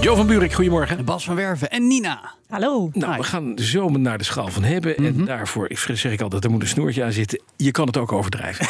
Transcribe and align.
Jo 0.00 0.14
van 0.16 0.26
Buurik, 0.26 0.52
goedemorgen. 0.52 1.04
Bas 1.04 1.24
van 1.24 1.34
Werven 1.34 1.70
en 1.70 1.86
Nina. 1.86 2.34
Hallo. 2.48 2.90
Nou, 2.92 3.16
we 3.16 3.22
gaan 3.22 3.58
zo 3.58 3.88
naar 3.88 4.18
de 4.18 4.24
schaal 4.24 4.48
van 4.48 4.62
hebben. 4.62 4.96
En 4.96 5.24
daarvoor 5.24 5.70
ik 5.70 5.78
zeg 5.78 6.12
ik 6.12 6.20
altijd, 6.20 6.44
er 6.44 6.50
moet 6.50 6.62
een 6.62 6.68
snoertje 6.68 7.04
aan 7.04 7.12
zitten. 7.12 7.40
Je 7.56 7.70
kan 7.70 7.86
het 7.86 7.96
ook 7.96 8.12
overdrijven. 8.12 8.66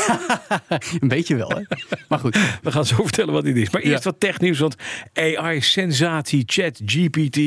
Een 1.00 1.08
beetje 1.08 1.36
wel, 1.36 1.48
hè? 1.48 1.62
Maar 2.08 2.18
goed. 2.18 2.38
We 2.62 2.72
gaan 2.72 2.84
zo 2.86 2.96
vertellen 3.02 3.32
wat 3.32 3.44
dit 3.44 3.56
is. 3.56 3.70
Maar 3.70 3.82
eerst 3.82 4.04
Ja. 4.04 4.10
wat 4.10 4.20
technieuws, 4.20 4.58
want 4.58 4.74
AI-sensatie 5.14 6.42
ChatGPT 6.46 7.40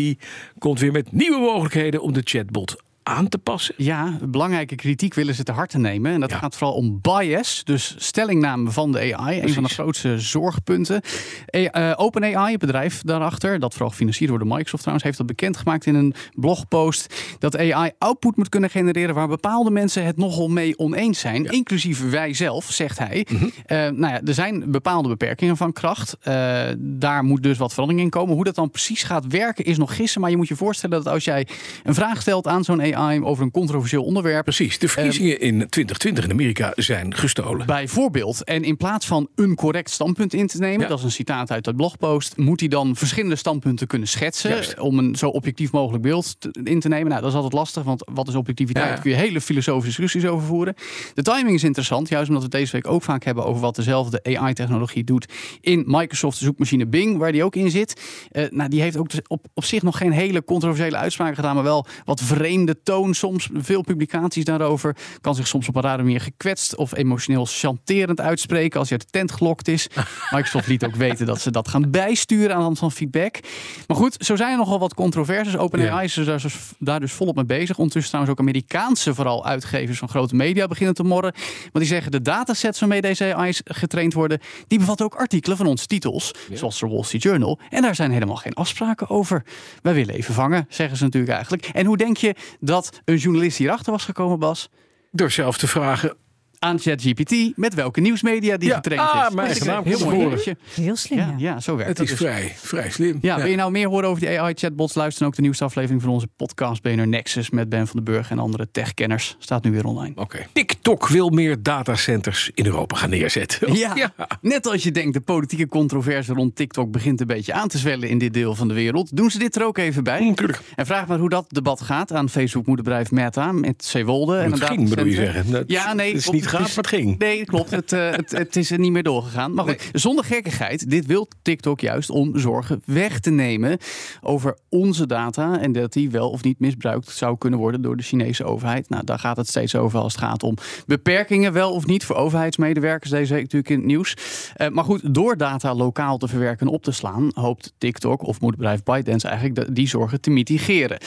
komt 0.59 0.79
weer 0.79 0.91
met 0.91 1.11
nieuwe 1.11 1.39
mogelijkheden 1.39 2.01
om 2.01 2.13
de 2.13 2.21
chatbot 2.23 2.83
aan 3.03 3.27
te 3.29 3.37
passen. 3.37 3.73
Ja, 3.77 4.17
belangrijke 4.29 4.75
kritiek 4.75 5.13
willen 5.13 5.35
ze 5.35 5.43
te 5.43 5.51
harte 5.51 5.77
nemen. 5.77 6.11
En 6.11 6.19
dat 6.19 6.29
Ja. 6.29 6.37
gaat 6.37 6.55
vooral 6.55 6.75
om 6.75 6.99
bias, 7.01 7.61
dus 7.63 7.95
stellingname 7.97 8.71
van 8.71 8.91
de 8.91 9.15
AI. 9.15 9.41
Een 9.41 9.53
van 9.53 9.63
de 9.63 9.69
grootste 9.69 10.19
zorgpunten. 10.19 11.01
E- 11.45 11.65
eh, 11.65 11.91
OpenAI, 11.95 12.51
het 12.51 12.59
bedrijf 12.59 13.01
daarachter, 13.01 13.59
dat 13.59 13.71
vooral 13.73 13.89
gefinancierd 13.89 14.29
wordt 14.29 14.43
door 14.45 14.53
Microsoft 14.53 14.81
trouwens, 14.81 15.05
heeft 15.05 15.17
dat 15.17 15.27
bekendgemaakt 15.27 15.85
in 15.85 15.95
een 15.95 16.13
blogpost. 16.35 17.13
Dat 17.39 17.57
AI 17.57 17.91
output 17.97 18.35
moet 18.35 18.49
kunnen 18.49 18.69
genereren 18.69 19.15
waar 19.15 19.27
bepaalde 19.27 19.71
mensen 19.71 20.05
het 20.05 20.17
nogal 20.17 20.47
mee 20.47 20.77
oneens 20.79 21.19
zijn. 21.19 21.45
Inclusief 21.45 22.09
wij 22.09 22.33
zelf, 22.33 22.65
zegt 22.71 22.97
hij. 22.99 23.27
Eh, 23.65 23.77
nou 23.77 24.13
ja, 24.13 24.21
er 24.21 24.33
zijn 24.33 24.71
bepaalde 24.71 25.07
beperkingen 25.09 25.57
van 25.57 25.73
kracht. 25.73 26.17
Eh, 26.21 26.63
daar 26.77 27.23
moet 27.23 27.43
dus 27.43 27.57
wat 27.57 27.71
verandering 27.73 28.03
in 28.05 28.09
komen. 28.11 28.35
Hoe 28.35 28.43
dat 28.43 28.55
dan 28.55 28.69
precies 28.69 29.03
gaat 29.03 29.27
werken 29.27 29.65
is 29.65 29.77
nog 29.77 29.95
gissen. 29.95 30.21
Maar 30.21 30.29
je 30.29 30.37
moet 30.37 30.47
je 30.47 30.55
voorstellen 30.55 31.03
dat 31.03 31.13
als 31.13 31.23
jij 31.23 31.47
een 31.83 31.93
vraag 31.93 32.21
stelt 32.21 32.47
aan 32.47 32.63
zo'n 32.63 32.81
AI 32.81 32.92
over 32.97 33.43
een 33.43 33.51
controversieel 33.51 34.03
onderwerp. 34.03 34.43
Precies, 34.43 34.79
de 34.79 34.87
verkiezingen 34.87 35.39
in 35.39 35.53
2020 35.69 36.23
in 36.23 36.31
Amerika 36.31 36.71
zijn 36.75 37.13
gestolen. 37.15 37.65
Bijvoorbeeld. 37.65 38.43
En 38.43 38.63
in 38.63 38.77
plaats 38.77 39.05
van 39.05 39.27
een 39.35 39.55
correct 39.55 39.89
standpunt 39.89 40.33
in 40.33 40.47
te 40.47 40.57
nemen, 40.57 40.81
Ja. 40.81 40.87
dat 40.87 40.97
is 40.97 41.03
een 41.03 41.11
citaat 41.11 41.51
uit 41.51 41.63
dat 41.63 41.75
blogpost, 41.75 42.37
moet 42.37 42.59
hij 42.59 42.69
dan 42.69 42.95
verschillende 42.95 43.35
standpunten 43.35 43.87
kunnen 43.87 44.07
schetsen 44.07 44.49
Juist. 44.49 44.79
om 44.79 44.97
een 44.99 45.15
zo 45.15 45.27
objectief 45.29 45.71
mogelijk 45.71 46.03
beeld 46.03 46.35
te- 46.39 46.59
in 46.63 46.79
te 46.79 46.87
nemen. 46.87 47.07
Nou, 47.09 47.19
dat 47.21 47.29
is 47.29 47.35
altijd 47.35 47.53
lastig, 47.53 47.83
want 47.83 48.03
wat 48.13 48.27
is 48.27 48.35
objectiviteit? 48.35 48.89
Ja. 48.95 49.01
Kun 49.01 49.11
je 49.11 49.17
hele 49.17 49.41
filosofische 49.41 50.01
discussies 50.01 50.29
over 50.29 50.47
voeren. 50.47 50.73
De 51.13 51.21
timing 51.21 51.55
is 51.55 51.63
interessant, 51.63 52.09
juist 52.09 52.27
omdat 52.29 52.43
we 52.43 52.49
het 52.49 52.57
deze 52.59 52.71
week 52.71 52.87
ook 52.87 53.03
vaak 53.03 53.23
hebben 53.23 53.45
over 53.45 53.61
wat 53.61 53.75
dezelfde 53.75 54.23
AI-technologie 54.23 55.03
doet 55.03 55.25
in 55.61 55.83
Microsoft 55.87 56.37
zoekmachine 56.37 56.87
Bing, 56.87 57.17
waar 57.17 57.31
die 57.31 57.43
ook 57.43 57.55
in 57.55 57.71
zit. 57.71 58.01
Eh, 58.31 58.43
nou, 58.49 58.69
die 58.69 58.81
heeft 58.81 58.97
ook 58.97 59.09
dus 59.09 59.19
op, 59.27 59.45
op 59.53 59.63
zich 59.63 59.81
nog 59.81 59.97
geen 59.97 60.11
hele 60.11 60.43
controversiële 60.43 60.97
uitspraken 60.97 61.35
gedaan, 61.35 61.55
maar 61.55 61.63
wel 61.63 61.85
wat 62.05 62.21
vreemde 62.21 62.82
toon 62.83 63.13
soms. 63.13 63.49
Veel 63.53 63.81
publicaties 63.81 64.43
daarover. 64.43 64.95
Kan 65.21 65.35
zich 65.35 65.47
soms 65.47 65.67
op 65.67 65.75
een 65.75 65.81
rare 65.81 66.03
manier 66.03 66.21
gekwetst 66.21 66.75
of 66.75 66.95
emotioneel 66.95 67.45
chanterend 67.45 68.21
uitspreken 68.21 68.79
als 68.79 68.87
je 68.89 68.93
uit 68.93 69.03
de 69.03 69.09
tent 69.11 69.31
gelokt 69.31 69.67
is. 69.67 69.87
Microsoft 70.35 70.67
liet 70.67 70.85
ook 70.85 70.95
weten 70.95 71.25
dat 71.25 71.41
ze 71.41 71.51
dat 71.51 71.67
gaan 71.67 71.91
bijsturen 71.91 72.51
aan 72.51 72.57
de 72.57 72.63
hand 72.63 72.79
van 72.79 72.91
feedback. 72.91 73.39
Maar 73.87 73.97
goed, 73.97 74.15
zo 74.19 74.35
zijn 74.35 74.51
er 74.51 74.57
nogal 74.57 74.79
wat 74.79 74.93
controversies. 74.93 75.57
OpenAI 75.57 76.05
is 76.05 76.13
daar 76.13 76.41
dus, 76.41 76.55
daar 76.79 76.99
dus 76.99 77.11
volop 77.11 77.35
mee 77.35 77.45
bezig. 77.45 77.77
Ondertussen 77.77 78.11
trouwens 78.11 78.39
ook 78.39 78.47
Amerikaanse 78.47 79.13
vooral 79.13 79.45
uitgevers 79.45 79.97
van 79.97 80.09
grote 80.09 80.35
media 80.35 80.67
beginnen 80.67 80.95
te 80.95 81.03
morren. 81.03 81.33
Want 81.61 81.85
die 81.85 81.85
zeggen 81.85 82.11
de 82.11 82.21
datasets 82.21 82.79
waarmee 82.79 83.01
deze 83.01 83.35
AI's 83.35 83.61
getraind 83.63 84.13
worden, 84.13 84.39
die 84.67 84.79
bevatten 84.79 85.05
ook 85.05 85.15
artikelen 85.15 85.57
van 85.57 85.65
onze 85.65 85.85
titels. 85.85 86.31
Zoals 86.53 86.79
de 86.79 86.87
Wall 86.87 87.03
Street 87.03 87.23
Journal. 87.23 87.59
En 87.69 87.81
daar 87.81 87.95
zijn 87.95 88.11
helemaal 88.11 88.35
geen 88.35 88.53
afspraken 88.53 89.09
over. 89.09 89.43
Wij 89.81 89.93
willen 89.93 90.15
even 90.15 90.33
vangen, 90.33 90.65
zeggen 90.69 90.97
ze 90.97 91.03
natuurlijk 91.03 91.33
eigenlijk. 91.33 91.65
En 91.65 91.85
hoe 91.85 91.97
denk 91.97 92.17
je 92.17 92.35
dat 92.59 92.72
een 93.05 93.17
journalist 93.17 93.57
hierachter 93.57 93.91
was 93.91 94.05
gekomen, 94.05 94.39
Bas? 94.39 94.69
Door 95.11 95.31
zelf 95.31 95.57
te 95.57 95.67
vragen. 95.67 96.17
Aan 96.63 96.79
ChatGPT, 96.79 97.35
met 97.57 97.73
welke 97.73 98.01
nieuwsmedia 98.01 98.57
die 98.57 98.69
Ja, 98.69 98.75
getraind 98.75 99.09
ah, 99.09 99.49
is. 99.49 99.59
een 99.59 99.83
heel 99.83 99.99
mooi. 100.09 100.55
Heel 100.73 100.95
slim. 100.95 101.19
Ja, 101.19 101.25
Ja. 101.25 101.33
ja, 101.37 101.59
zo 101.59 101.75
werkt 101.75 101.87
Het 101.89 101.97
dat 101.97 102.05
is 102.09 102.11
dus. 102.11 102.27
vrij, 102.27 102.53
vrij 102.55 102.89
slim. 102.91 103.17
Ja, 103.21 103.37
wil 103.37 103.45
je 103.45 103.55
nou 103.55 103.71
meer 103.71 103.87
horen 103.87 104.09
over 104.09 104.21
die 104.27 104.39
AI-chatbots? 104.39 104.93
Luister 104.95 105.19
dan 105.19 105.27
ook 105.27 105.35
de 105.35 105.41
nieuwste 105.41 105.63
aflevering 105.63 106.01
van 106.01 106.11
onze 106.11 106.27
podcast 106.35 106.81
BNR 106.81 107.07
Nexus 107.07 107.49
met 107.49 107.69
Ben 107.69 107.87
van 107.87 107.95
den 108.03 108.13
Burg 108.13 108.29
en 108.29 108.39
andere 108.39 108.67
techkenners. 108.71 109.35
Staat 109.39 109.63
nu 109.63 109.71
weer 109.71 109.85
online. 109.85 110.11
Oké. 110.15 110.45
TikTok 110.53 111.07
wil 111.07 111.29
meer 111.29 111.63
datacenters 111.63 112.51
in 112.53 112.65
Europa 112.65 112.95
gaan 112.95 113.09
neerzetten. 113.09 113.73
Ja, 113.95 114.13
net 114.41 114.67
als 114.67 114.83
je 114.83 114.91
denkt, 114.91 115.13
de 115.13 115.21
politieke 115.21 115.67
controverse 115.67 116.33
rond 116.33 116.55
TikTok 116.55 116.91
begint 116.91 117.21
een 117.21 117.27
beetje 117.27 117.53
aan 117.53 117.67
te 117.67 117.77
zwellen 117.77 118.09
in 118.09 118.17
dit 118.17 118.33
deel 118.33 118.55
van 118.55 118.67
de 118.67 118.73
wereld. 118.73 119.15
Doen 119.15 119.29
ze 119.31 119.37
dit 119.39 119.55
er 119.55 119.65
ook 119.65 119.77
even 119.77 120.03
bij? 120.03 120.25
Natuurlijk. 120.25 120.59
En 120.75 120.85
vraag 120.85 121.07
maar 121.07 121.19
hoe 121.19 121.29
dat 121.29 121.45
debat 121.47 121.81
gaat 121.81 122.11
aan 122.13 122.29
Facebook-moederbedrijf 122.29 123.11
Meta 123.11 123.51
met 123.51 123.85
Zeewolde. 123.85 124.37
en 124.37 124.51
Het 124.51 124.63
ging, 124.63 124.89
bedoel 124.89 125.05
je 125.05 125.13
zeggen. 125.15 125.51
Dat- 125.51 125.63
ja, 125.67 125.93
nee. 125.93 126.07
het 126.13 126.17
is 126.17 126.29
niet 126.29 126.47
gaat, 126.57 126.75
het 126.75 126.87
ging. 126.87 127.17
Nee, 127.17 127.45
klopt. 127.45 127.71
Het, 127.71 127.91
eh, 127.91 128.11
het, 128.11 128.31
het 128.31 128.55
is 128.55 128.71
er 128.71 128.79
niet 128.79 128.91
meer 128.91 129.03
doorgegaan. 129.03 129.53
Maar 129.53 129.65
goed, 129.67 129.89
zonder 129.91 130.25
gekkigheid. 130.25 130.89
Dit 130.89 131.05
wil 131.05 131.27
TikTok 131.41 131.79
juist 131.79 132.09
om 132.09 132.37
zorgen 132.37 132.81
weg 132.85 133.19
te 133.19 133.29
nemen 133.29 133.77
over 134.21 134.57
onze 134.69 135.07
data. 135.07 135.59
En 135.59 135.71
dat 135.71 135.93
die 135.93 136.11
wel 136.11 136.29
of 136.29 136.43
niet 136.43 136.59
misbruikt 136.59 137.09
zou 137.09 137.37
kunnen 137.37 137.59
worden 137.59 137.81
door 137.81 137.97
de 137.97 138.03
Chinese 138.03 138.43
overheid. 138.43 138.89
Nou, 138.89 139.03
daar 139.03 139.19
gaat 139.19 139.37
het 139.37 139.47
steeds 139.47 139.75
over 139.75 139.99
als 139.99 140.13
het 140.13 140.21
gaat 140.23 140.43
om 140.43 140.57
beperkingen 140.85 141.53
wel 141.53 141.71
of 141.71 141.85
niet 141.85 142.05
voor 142.05 142.15
overheidsmedewerkers. 142.15 143.11
Deze 143.11 143.33
week 143.33 143.41
natuurlijk 143.41 143.69
in 143.69 143.77
het 143.77 143.85
nieuws. 143.85 144.15
Eh, 144.55 144.69
maar 144.69 144.83
goed, 144.83 145.13
door 145.13 145.37
data 145.37 145.75
lokaal 145.75 146.17
te 146.17 146.27
verwerken 146.27 146.67
en 146.67 146.73
op 146.73 146.83
te 146.83 146.91
slaan, 146.91 147.31
hoopt 147.33 147.73
TikTok 147.77 148.23
of 148.23 148.41
moederbedrijf 148.41 148.83
ByteDance 148.83 149.27
eigenlijk 149.27 149.75
die 149.75 149.87
zorgen 149.87 150.21
te 150.21 150.29
mitigeren. 150.29 150.97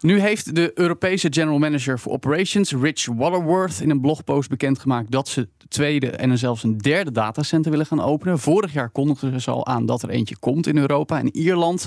Nu 0.00 0.20
heeft 0.20 0.54
de 0.54 0.70
Europese 0.74 1.28
General 1.30 1.58
Manager 1.58 1.98
voor 1.98 2.12
Operations, 2.12 2.72
Rich 2.72 3.06
Wallerworth, 3.06 3.80
in 3.80 3.90
een 3.90 4.00
blogpost 4.00 4.48
bekendgemaakt 4.48 5.10
dat 5.10 5.28
ze 5.28 5.48
de 5.56 5.68
tweede 5.68 6.10
en 6.10 6.38
zelfs 6.38 6.62
een 6.62 6.78
derde 6.78 7.12
datacenter 7.12 7.70
willen 7.70 7.86
gaan 7.86 8.00
openen. 8.00 8.38
Vorig 8.38 8.72
jaar 8.72 8.90
kondigden 8.90 9.40
ze 9.40 9.50
al 9.50 9.66
aan 9.66 9.86
dat 9.86 10.02
er 10.02 10.10
eentje 10.10 10.36
komt 10.38 10.66
in 10.66 10.78
Europa 10.78 11.18
en 11.18 11.36
Ierland. 11.36 11.86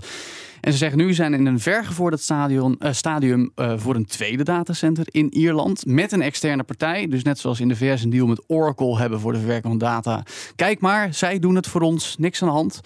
En 0.61 0.71
ze 0.71 0.77
zeggen 0.77 0.97
nu 0.97 1.13
zijn 1.13 1.33
in 1.33 1.45
een 1.45 1.59
vergevorderd 1.59 2.21
stadion, 2.21 2.75
eh, 2.79 2.91
stadium 2.93 3.51
eh, 3.55 3.73
voor 3.77 3.95
een 3.95 4.05
tweede 4.05 4.43
datacenter 4.43 5.05
in 5.07 5.33
Ierland. 5.33 5.85
Met 5.85 6.11
een 6.11 6.21
externe 6.21 6.63
partij. 6.63 7.07
Dus 7.07 7.23
net 7.23 7.39
zoals 7.39 7.59
in 7.59 7.67
de 7.67 7.75
VS 7.75 8.03
een 8.03 8.09
deal 8.09 8.27
met 8.27 8.43
Oracle 8.47 8.97
hebben 8.97 9.19
voor 9.19 9.31
de 9.31 9.37
verwerking 9.37 9.67
van 9.67 9.77
data. 9.77 10.23
Kijk 10.55 10.79
maar, 10.79 11.13
zij 11.13 11.39
doen 11.39 11.55
het 11.55 11.67
voor 11.67 11.81
ons. 11.81 12.15
Niks 12.17 12.41
aan 12.41 12.47
de 12.47 12.53
hand. 12.53 12.81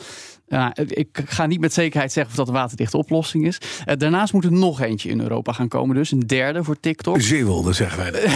Ja, 0.47 0.75
ik 0.75 1.21
ga 1.25 1.45
niet 1.45 1.59
met 1.59 1.73
zekerheid 1.73 2.11
zeggen 2.11 2.31
of 2.31 2.37
dat 2.37 2.47
een 2.47 2.53
waterdichte 2.53 2.97
oplossing 2.97 3.45
is. 3.45 3.57
Eh, 3.85 3.97
daarnaast 3.97 4.33
moet 4.33 4.43
er 4.43 4.51
nog 4.51 4.81
eentje 4.81 5.09
in 5.09 5.21
Europa 5.21 5.51
gaan 5.51 5.67
komen. 5.67 5.95
Dus 5.95 6.11
een 6.11 6.19
derde 6.19 6.63
voor 6.63 6.79
TikTok. 6.79 7.21
Zeewolde, 7.21 7.73
zeggen 7.73 7.97
wij 7.97 8.11
dat. 8.11 8.23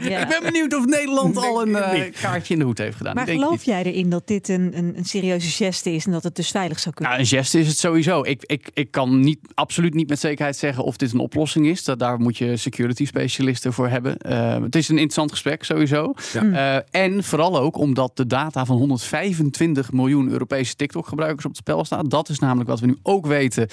Ja. 0.00 0.22
Ik 0.22 0.28
ben 0.28 0.42
benieuwd 0.42 0.74
of 0.74 0.84
Nederland 0.86 1.36
al 1.36 1.62
een 1.62 1.76
eh, 1.76 2.12
kaartje 2.20 2.52
in 2.52 2.58
de 2.58 2.64
hoed 2.66 2.78
heeft 2.78 2.96
gedaan. 2.96 3.14
Maar 3.14 3.26
geloof 3.26 3.62
jij 3.62 3.82
erin 3.82 4.10
dat 4.10 4.26
dit 4.26 4.48
een, 4.48 4.70
een, 4.74 4.92
een 4.96 5.04
serieuze 5.04 5.50
geste 5.50 5.92
is 5.92 6.06
en 6.06 6.12
dat 6.12 6.22
het 6.22 6.36
dus 6.36 6.50
veilig 6.50 6.78
zou 6.78 6.94
kunnen? 6.94 7.14
Nou, 7.14 7.24
een 7.24 7.36
geste 7.36 7.58
is 7.58 7.66
het 7.66 7.78
sowieso. 7.78 8.22
Ik, 8.22 8.42
ik, 8.50 8.70
ik 8.74 8.90
kan 8.90 9.20
niet, 9.20 9.38
absoluut 9.54 9.94
niet 9.94 10.08
met 10.08 10.20
zekerheid 10.20 10.56
zeggen 10.56 10.84
of 10.84 10.96
dit 10.96 11.12
een 11.12 11.18
oplossing 11.18 11.66
is. 11.66 11.84
Dat, 11.84 11.98
daar 11.98 12.20
moet 12.20 12.38
je 12.38 12.56
security 12.56 13.06
specialisten 13.06 13.72
voor 13.72 13.88
hebben. 13.88 14.18
Eh, 14.18 14.62
het 14.62 14.76
is 14.76 14.88
een 14.88 14.94
interessant 14.94 15.30
gesprek 15.30 15.64
sowieso. 15.64 16.14
Eh, 16.32 16.76
en 16.90 17.24
vooral 17.24 17.58
ook 17.58 17.76
omdat 17.76 18.16
de 18.16 18.26
data 18.26 18.64
van 18.64 18.76
125 18.76 19.92
miljoen 19.92 20.28
Europese 20.30 20.76
TikTok-gebruikers 20.76 21.44
op 21.44 21.50
het 21.50 21.60
spel 21.60 21.84
staat. 21.84 22.10
Dat 22.10 22.28
is 22.28 22.38
namelijk 22.38 22.68
wat 22.68 22.80
we 22.80 22.86
nu 22.86 22.98
ook 23.02 23.26
weten. 23.26 23.68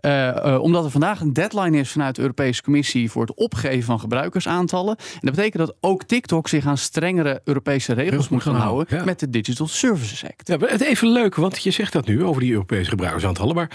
Eh, 0.00 0.28
eh, 0.28 0.62
omdat 0.62 0.84
er 0.84 0.90
vandaag 0.90 1.20
een 1.20 1.32
deadline 1.32 1.78
is 1.78 1.90
vanuit 1.90 2.14
de 2.14 2.20
Europese 2.20 2.62
Commissie 2.62 3.10
voor 3.10 3.22
het 3.22 3.34
opgeven 3.34 3.82
van 3.82 4.00
gebruikersaantallen. 4.00 4.96
En 4.96 5.20
dat 5.20 5.34
betekent 5.34 5.66
dat 5.66 5.76
ook 5.80 6.04
TikTok 6.04 6.48
zich 6.48 6.66
aan 6.66 6.78
strengere 6.78 7.40
Europese 7.44 7.92
regels 7.92 8.28
moet 8.28 8.42
gaan 8.42 8.54
houden 8.54 8.96
ja. 8.98 9.04
met 9.04 9.20
de 9.20 9.30
Digital 9.30 9.66
Services 9.66 10.24
Act. 10.24 10.48
Ja, 10.48 10.56
maar 10.56 10.70
het 10.70 10.80
even 10.80 11.08
leuk, 11.08 11.34
want 11.34 11.62
je 11.62 11.70
zegt 11.70 11.92
dat 11.92 12.06
nu 12.06 12.24
over 12.24 12.40
die 12.40 12.52
Europese 12.52 12.90
gebruikersaantallen. 12.90 13.54
Maar 13.54 13.70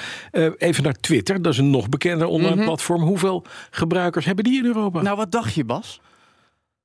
eh, 0.46 0.68
even 0.68 0.84
naar 0.84 0.94
Twitter, 0.94 1.42
dat 1.42 1.54
is 1.54 1.60
een 1.60 1.70
nog 1.70 1.90
bekender 1.90 2.28
online 2.28 2.64
platform. 2.64 3.02
Hoeveel 3.02 3.46
gebruikers 3.70 4.26
hebben 4.26 4.44
die 4.44 4.58
in 4.58 4.66
Europa? 4.66 5.02
Nou, 5.02 5.18
wat 5.18 5.32
dacht 5.32 5.54
je, 5.54 5.66
Bas? 5.66 6.02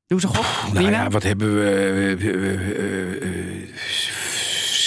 Doe 0.06 0.20
ze 0.20 0.26
god. 0.26 0.73
Nou 0.73 0.91
ja, 0.91 1.08
wat 1.08 1.23
hebben 1.23 1.55
we? 1.55 3.25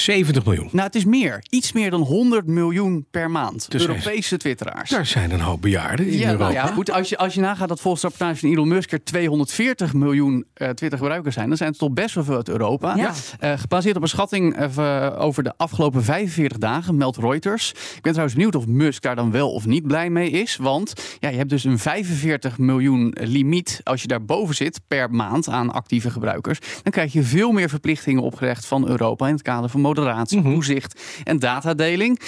Eh, 0.09 0.15
eh, 0.15 0.21
eh, 0.21 0.27
eh, 0.27 0.27
70 0.27 0.45
miljoen. 0.45 0.69
Nou, 0.71 0.85
het 0.85 0.95
is 0.95 1.05
meer. 1.05 1.43
Iets 1.49 1.71
meer 1.73 1.89
dan 1.89 2.01
100 2.01 2.47
miljoen 2.47 3.05
per 3.11 3.31
maand. 3.31 3.71
Dus 3.71 3.81
Europese 3.81 4.37
twitteraars. 4.37 4.89
Daar 4.89 5.05
zijn 5.05 5.31
een 5.31 5.39
hoop 5.39 5.61
bejaarden 5.61 6.07
in 6.07 6.17
Ja, 6.17 6.25
Europa. 6.25 6.43
nou 6.43 6.53
ja, 6.53 6.65
goed. 6.65 6.91
Als 6.91 7.09
je, 7.09 7.17
als 7.17 7.33
je 7.33 7.39
nagaat 7.41 7.67
dat 7.67 7.81
volgens 7.81 8.01
de 8.01 8.07
rapportage 8.07 8.39
van 8.39 8.49
Elon 8.49 8.67
Musk 8.67 8.91
er 8.91 9.03
240 9.03 9.93
miljoen 9.93 10.45
eh, 10.53 10.69
Twitter-gebruikers 10.69 11.35
zijn, 11.35 11.47
dan 11.47 11.57
zijn 11.57 11.69
het 11.69 11.79
toch 11.79 11.91
best 11.91 12.15
wel 12.15 12.23
veel 12.23 12.35
uit 12.35 12.49
Europa. 12.49 12.95
Ja. 12.95 13.13
Eh, 13.39 13.53
gebaseerd 13.57 13.95
op 13.95 14.01
een 14.01 14.07
schatting 14.07 14.55
eh, 14.55 15.15
over 15.19 15.43
de 15.43 15.53
afgelopen 15.57 16.03
45 16.03 16.57
dagen, 16.57 16.97
meldt 16.97 17.17
Reuters. 17.17 17.69
Ik 17.71 18.01
ben 18.01 18.11
trouwens 18.11 18.33
benieuwd 18.33 18.55
of 18.55 18.67
Musk 18.67 19.01
daar 19.01 19.15
dan 19.15 19.31
wel 19.31 19.51
of 19.51 19.65
niet 19.65 19.87
blij 19.87 20.09
mee 20.09 20.29
is. 20.29 20.57
Want 20.57 20.93
ja, 21.19 21.29
je 21.29 21.37
hebt 21.37 21.49
dus 21.49 21.63
een 21.63 21.79
45 21.79 22.57
miljoen 22.57 23.15
limiet. 23.19 23.81
Als 23.83 24.01
je 24.01 24.07
daarboven 24.07 24.55
zit 24.55 24.81
per 24.87 25.11
maand 25.11 25.49
aan 25.49 25.71
actieve 25.71 26.09
gebruikers, 26.09 26.59
dan 26.83 26.91
krijg 26.91 27.13
je 27.13 27.23
veel 27.23 27.51
meer 27.51 27.69
verplichtingen 27.69 28.23
opgelegd 28.23 28.65
van 28.65 28.87
Europa 28.87 29.27
in 29.27 29.33
het 29.33 29.41
kader 29.41 29.69
van 29.69 29.81
moderatie, 29.99 30.41
toezicht 30.41 31.01
en 31.23 31.39
datadeling. 31.39 32.19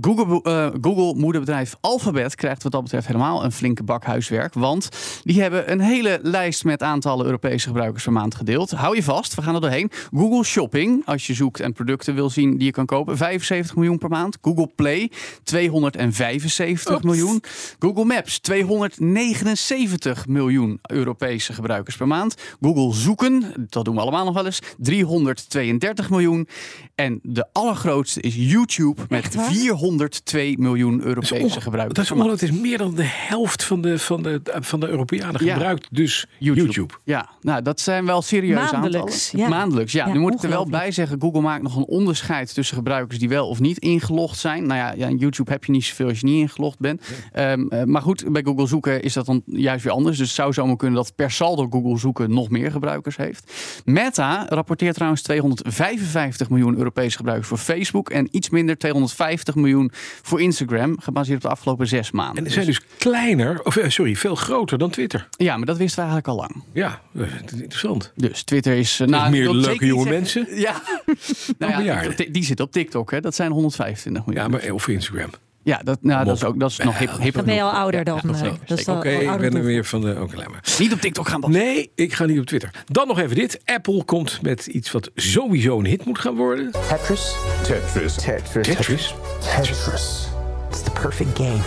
Google, 0.00 0.42
eh, 0.42 0.68
Google 0.80 1.20
moederbedrijf 1.20 1.76
Alphabet 1.80 2.34
krijgt 2.34 2.62
wat 2.62 2.72
dat 2.72 2.82
betreft 2.82 3.06
helemaal 3.06 3.44
een 3.44 3.52
flinke 3.52 3.82
bak 3.82 4.04
huiswerk. 4.04 4.54
Want 4.54 4.88
die 5.22 5.40
hebben 5.40 5.70
een 5.70 5.80
hele 5.80 6.18
lijst 6.22 6.64
met 6.64 6.82
aantallen 6.82 7.26
Europese 7.26 7.66
gebruikers 7.66 8.04
per 8.04 8.12
maand 8.12 8.34
gedeeld. 8.34 8.70
Hou 8.70 8.96
je 8.96 9.02
vast, 9.02 9.34
we 9.34 9.42
gaan 9.42 9.54
er 9.54 9.60
doorheen. 9.60 9.90
Google 10.14 10.44
Shopping, 10.44 11.06
als 11.06 11.26
je 11.26 11.34
zoekt 11.34 11.60
en 11.60 11.72
producten 11.72 12.14
wil 12.14 12.30
zien 12.30 12.56
die 12.56 12.66
je 12.66 12.72
kan 12.72 12.86
kopen, 12.86 13.16
75 13.16 13.76
miljoen 13.76 13.98
per 13.98 14.08
maand. 14.08 14.38
Google 14.40 14.70
Play, 14.74 15.10
275 15.42 17.02
miljoen. 17.02 17.42
Google 17.78 18.04
Maps, 18.04 18.38
279 18.38 20.26
miljoen 20.26 20.78
Europese 20.82 21.52
gebruikers 21.52 21.96
per 21.96 22.06
maand. 22.06 22.34
Google 22.60 22.94
Zoeken, 22.94 23.66
dat 23.68 23.84
doen 23.84 23.94
we 23.94 24.00
allemaal 24.00 24.24
nog 24.24 24.34
wel 24.34 24.46
eens, 24.46 24.60
332 24.78 26.10
miljoen. 26.10 26.48
En 26.94 27.09
de 27.22 27.46
allergrootste 27.52 28.20
is 28.20 28.34
YouTube 28.36 29.02
met 29.08 29.24
Echt 29.24 29.34
waar? 29.34 29.52
402 29.52 30.58
miljoen 30.58 31.02
Europese 31.02 31.60
gebruikers. 31.60 31.94
Dat 31.96 32.04
is, 32.04 32.10
ongelooflijk. 32.10 32.40
het 32.40 32.50
is 32.50 32.60
meer 32.60 32.78
dan 32.78 32.94
de 32.94 33.02
helft 33.06 33.64
van 33.64 33.80
de, 33.80 33.98
van 33.98 34.22
de, 34.22 34.40
van 34.44 34.80
de 34.80 34.88
Europeanen 34.88 35.44
Ja. 35.44 35.52
gebruikt 35.52 35.88
dus 35.90 36.26
YouTube. 36.38 36.94
Ja, 37.04 37.28
nou 37.40 37.62
dat 37.62 37.80
zijn 37.80 38.06
wel 38.06 38.22
serieuze 38.22 38.72
Maandelijks, 38.72 39.30
aantallen. 39.32 39.50
ja. 39.50 39.56
Maandelijks, 39.58 39.92
ja. 39.92 40.06
Ja, 40.06 40.12
nu 40.12 40.18
moet 40.18 40.34
ik 40.34 40.42
er 40.42 40.48
wel 40.48 40.66
bij 40.68 40.90
zeggen, 40.92 41.20
Google 41.20 41.40
maakt 41.40 41.62
nog 41.62 41.76
een 41.76 41.86
onderscheid 41.86 42.54
tussen 42.54 42.76
gebruikers 42.76 43.18
die 43.18 43.28
wel 43.28 43.48
of 43.48 43.60
niet 43.60 43.78
ingelogd 43.78 44.38
zijn. 44.38 44.66
Nou 44.66 44.78
ja, 44.78 44.92
ja 44.96 45.08
in 45.08 45.16
YouTube 45.16 45.50
heb 45.50 45.64
je 45.64 45.72
niet 45.72 45.84
zoveel 45.84 46.08
als 46.08 46.20
je 46.20 46.26
niet 46.26 46.40
ingelogd 46.40 46.78
bent. 46.78 47.02
Ehm, 47.32 47.66
eh, 47.68 47.84
maar 47.84 48.02
goed, 48.02 48.32
bij 48.32 48.42
Google 48.42 48.66
zoeken 48.66 49.02
is 49.02 49.12
dat 49.12 49.26
dan 49.26 49.42
juist 49.46 49.84
weer 49.84 49.92
anders. 49.92 50.16
Dus 50.18 50.26
het 50.26 50.36
zou 50.36 50.52
zomaar 50.52 50.76
kunnen 50.76 50.96
dat 50.96 51.12
per 51.14 51.30
saldo 51.30 51.66
Google 51.70 51.98
zoeken 51.98 52.34
nog 52.34 52.48
meer 52.50 52.70
gebruikers 52.70 53.16
heeft. 53.16 53.52
Meta 53.84 54.46
rapporteert 54.48 54.94
trouwens 54.94 55.22
255 55.22 56.50
miljoen 56.50 56.78
Europese 56.94 57.16
gebruikers 57.16 57.48
voor 57.48 57.58
Facebook 57.58 58.10
en 58.10 58.28
iets 58.30 58.50
minder 58.50 58.78
250 58.78 59.54
miljoen 59.54 59.90
voor 60.22 60.40
Instagram, 60.40 61.00
gebaseerd 61.00 61.36
op 61.36 61.42
de 61.42 61.48
afgelopen 61.48 61.86
zes 61.86 62.10
maanden. 62.10 62.36
En 62.44 62.50
ze 62.50 62.52
zijn 62.54 62.66
dus 62.66 62.80
kleiner, 62.98 63.62
of 63.62 63.76
eh, 63.76 63.88
sorry, 63.88 64.16
veel 64.16 64.34
groter 64.34 64.78
dan 64.78 64.90
Twitter. 64.90 65.28
Ja, 65.30 65.56
maar 65.56 65.66
dat 65.66 65.76
wisten 65.76 66.04
we 66.04 66.10
eigenlijk 66.10 66.28
al 66.28 66.36
lang. 66.48 66.64
Ja, 66.72 67.00
eh, 67.14 67.22
interessant. 67.60 68.12
Dus 68.16 68.42
Twitter 68.42 68.76
is... 68.76 68.98
nou, 69.06 69.30
meer 69.30 69.50
leuke 69.50 69.86
jonge 69.86 70.10
mensen 70.10 70.46
Ja. 70.54 70.82
nou 71.58 71.82
ja, 71.82 72.02
die- 72.30 72.44
zit 72.44 72.60
op 72.60 72.72
TikTok, 72.72 73.10
hè. 73.10 73.20
Dat 73.20 73.34
zijn 73.34 73.50
125 73.52 74.26
miljoen. 74.26 74.44
Ja, 74.44 74.48
maar 74.50 74.72
of 74.72 74.88
Instagram. 74.88 75.30
Ja, 75.62 75.80
dat, 75.84 75.98
nou, 76.02 76.24
dat 76.24 76.36
is 76.36 76.44
ook 76.44 76.60
dat 76.60 76.70
is 76.70 76.78
nog 76.78 76.98
hip, 76.98 77.10
hip 77.18 77.34
Dan 77.34 77.44
ben 77.44 77.54
je 77.54 77.62
al 77.62 77.70
ouder 77.70 78.04
dan. 78.04 78.20
eh, 78.34 78.96
Oké, 78.96 79.08
ik 79.08 79.38
ben 79.38 79.56
er 79.56 79.62
weer 79.64 79.84
van 79.84 80.00
de... 80.00 80.16
Oké, 80.20 80.36
laat 80.36 80.48
maar. 80.48 80.64
Niet 80.78 80.92
op 80.92 81.00
TikTok 81.00 81.28
gaan, 81.28 81.40
Bas. 81.40 81.50
Nee, 81.50 81.90
ik 81.94 82.12
ga 82.12 82.24
niet 82.24 82.38
op 82.38 82.46
Twitter. 82.46 82.70
Dan 82.86 83.06
nog 83.06 83.18
even 83.18 83.36
dit. 83.36 83.60
Apple 83.64 84.04
komt 84.04 84.42
met 84.42 84.66
iets 84.66 84.90
wat 84.92 85.10
sowieso 85.14 85.78
een 85.78 85.86
hit 85.86 86.04
moet 86.04 86.18
gaan 86.18 86.36
worden. 86.36 86.70
Tetris? 86.88 87.34
Tetris. 87.62 88.14
Tetris. 88.14 88.66
Tetris. 88.66 89.14
Tetris. 89.40 90.28
It's 90.70 90.82
the 90.82 90.90
perfect 90.90 91.38
game. 91.38 91.60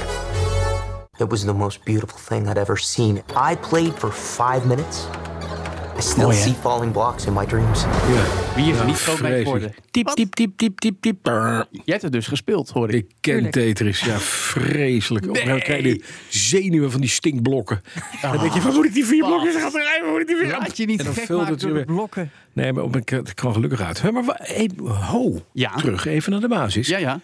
It 1.17 1.29
was 1.29 1.41
the 1.43 1.53
most 1.53 1.83
beautiful 1.83 2.19
thing 2.27 2.47
I'd 2.49 2.57
ever 2.57 2.77
seen. 2.77 3.21
I 3.51 3.55
played 3.69 3.91
for 3.97 4.11
five 4.11 4.65
minutes. 4.67 5.07
I 6.03 6.05
still 6.05 6.23
Mooi, 6.23 6.35
see 6.35 6.53
falling 6.61 6.91
blocks 6.91 7.25
in 7.25 7.33
my 7.33 7.45
dreams. 7.45 7.81
Ja. 7.81 8.23
Wie 8.55 8.65
is 8.65 8.71
er 8.71 8.75
Ja, 8.77 8.83
niet 8.85 8.95
groot 8.99 9.21
mee 9.21 9.43
geworden? 9.43 9.73
Tiep, 9.91 10.07
tiep, 10.07 10.33
tiep, 10.35 10.57
tiep, 10.79 10.99
tiep. 11.01 11.17
Brrr. 11.21 11.65
Jij 11.71 11.81
hebt 11.85 12.01
het 12.01 12.11
dus 12.11 12.27
gespeeld, 12.27 12.69
hoor 12.69 12.89
ik. 12.89 12.95
Ik 12.95 13.05
ken 13.21 13.33
Tuurlijk. 13.33 13.53
Tetris. 13.53 13.99
Ja, 13.99 14.17
vreselijk. 14.53 15.25
Gegeven 15.25 15.47
moment 15.47 15.65
krijg 15.65 15.81
je 15.83 15.87
Nee. 15.89 16.03
zenuwen 16.29 16.91
van 16.91 17.01
die 17.01 17.09
stinkblokken. 17.09 17.81
Dan 18.21 18.37
denk 18.37 18.53
je, 18.53 18.61
waar 18.61 18.73
moet 18.73 18.85
ik 18.85 18.93
die 18.93 19.05
vier 19.05 19.25
blokken 19.25 19.51
gaan 19.53 19.71
rijden? 19.71 20.09
Moet 20.11 20.19
ik 20.21 20.27
die 20.27 20.35
vier 20.35 20.47
Laat 20.47 20.77
je 20.77 20.85
niet 20.85 20.99
En 20.99 21.05
dan 21.05 21.13
gek 21.13 21.25
vult 21.25 21.37
maken 21.39 21.53
het 21.53 21.61
door 21.63 21.69
de 21.71 21.75
weer. 21.75 21.85
blokken. 21.85 22.31
Nee, 22.53 22.73
maar 22.73 22.95
ik- 22.95 23.09
het 23.09 23.33
kwam 23.33 23.53
gelukkig 23.53 23.81
uit. 23.81 24.01
Hé, 24.01 24.11
Maar 24.11 24.39
ho, 24.85 25.41
Ja. 25.53 25.75
terug 25.75 26.05
even 26.05 26.31
naar 26.31 26.41
de 26.41 26.47
basis. 26.47 26.87
Ja, 26.87 26.97
ja. 26.97 27.19